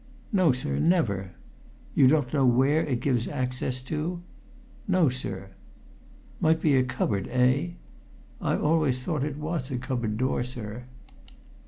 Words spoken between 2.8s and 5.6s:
it gives access to?" "No, sir."